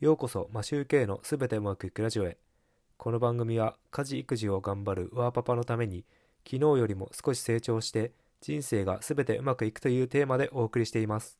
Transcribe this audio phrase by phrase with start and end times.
[0.00, 2.38] ようこそマシューケイのすべてうまくいくラジオへ。
[2.96, 6.06] この番組は家事育児を頑張るワーパパのために
[6.42, 11.38] 昨日よりも少し成長して人生がすべてうまくいくというテーマでお送りしています。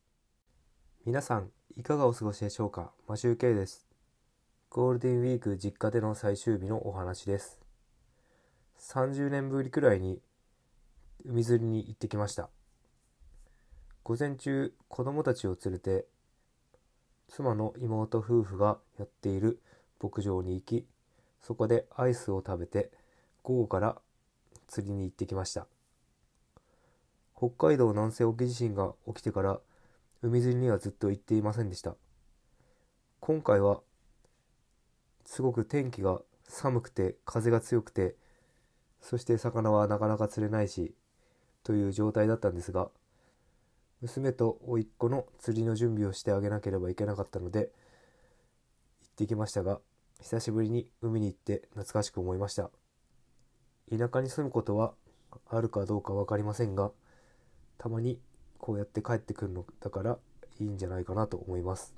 [1.07, 2.93] 皆さんいかがお過ごしでしょうか？
[3.09, 3.87] マシューケイです。
[4.69, 7.58] ゴールデンウィーク実家での最終日のお話です。
[8.79, 10.21] 30年ぶりくらいに
[11.24, 12.51] 海釣りに行ってきました。
[14.03, 16.05] 午前中子供たちを連れて
[17.30, 19.60] 妻の妹夫婦がやっている
[20.02, 20.84] 牧場に行き
[21.41, 22.91] そこでアイスを食べて
[23.42, 23.96] 午後から
[24.66, 25.66] 釣りに行ってきました。
[27.36, 29.60] 北海道南西沖地震が起きてから
[30.22, 31.95] 海釣りにはずっと行っていませんでした。
[33.20, 33.80] 今回は
[35.24, 38.16] すごく天気が寒くて風が強くて
[39.00, 40.94] そして魚はなかなか釣れないし
[41.62, 42.91] という状態だったんですが
[44.00, 47.70] 娘と甥っ子の釣りの準備をしてあげなければいけなかったので
[49.02, 49.80] 行ってきましたが
[50.20, 52.70] 久しぶりに海に行って懐かしく思いました。
[53.91, 54.94] 田舎に住むことは
[55.48, 56.92] あるかどうか分かりませんが
[57.78, 58.20] たまに
[58.58, 60.19] こうやって帰ってくるのだから
[60.58, 61.94] いいんじゃないかなと思います。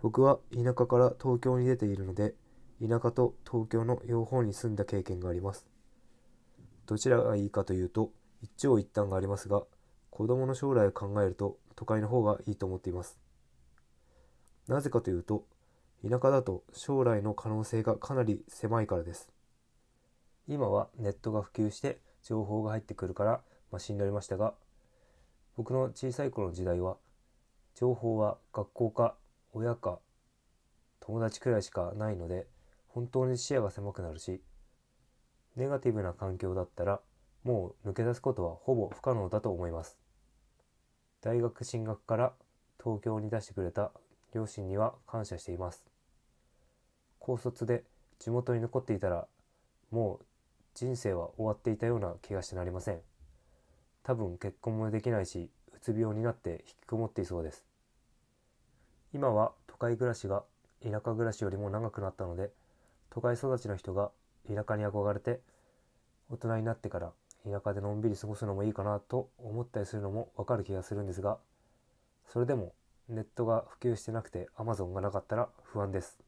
[0.00, 2.34] 僕は田舎から東京に出ているので
[2.80, 5.66] 田舎と東京の両方に住んだ経験があります。
[6.86, 9.62] どちらがいいかというと一長一短がありますが
[10.18, 13.16] 子供の将来を考えると都会の方がいいと思っています。
[14.66, 15.46] なぜかというと、
[16.02, 19.30] 田舎だと将来の可能性がかなり狭いからです。
[20.48, 24.54] 今はネットが普及して情報が入ってくるからマシになりましたが、
[25.56, 26.96] 僕の小さい頃の時代は、
[27.76, 29.14] 情報は学校か
[29.52, 30.00] 親か
[30.98, 32.48] 友達くらいしかないので、
[32.88, 34.42] 本当に視野が狭くなるし、
[35.54, 37.00] ネガティブな環境だったら、
[37.44, 39.96] もう抜け出すことはほぼ不可能だと思います。
[41.20, 42.32] 大学進学から
[42.82, 43.90] 東京に出してくれた
[44.34, 45.84] 両親には感謝しています。
[47.18, 47.84] 高卒で
[48.18, 49.26] 地元に残っていたら
[49.90, 50.24] もう
[50.74, 53.00] 人生は終わっていたような気がしてなりません。
[54.04, 57.64] 多分結婚もできないし、うつ病になって引きこもっていそうです。
[59.12, 60.44] 今は都会暮らしが
[60.82, 62.50] 田舎暮らしよりも長くなったので、
[63.10, 64.12] 都会育ちの人が
[64.46, 65.40] 田舎に憧れて
[66.30, 67.12] 大人になってから
[67.50, 71.38] 田舎でのんびり過ごすのもいいかなと思ったりするのもわかる気がするんですが、
[72.26, 72.74] それでも
[73.08, 76.18] ネットが普及してなくて Amazon がなかったら不安です。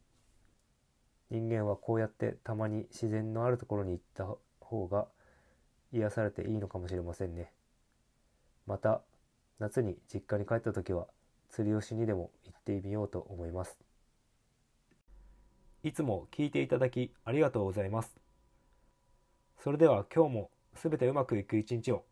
[1.30, 4.26] 人間はこうやってたまに自然のあるところに行った
[4.60, 5.06] 方が
[5.92, 7.52] 癒されていいのかもしれませんね。
[8.66, 9.02] また、
[9.58, 11.06] 夏に実家に帰った時は
[11.50, 13.78] 釣りをしにでも行ってみようと思います。
[15.82, 18.18] いつも聞いていただきありがとうございます。
[19.62, 22.04] それでは今日もすべてうまくいく一日を。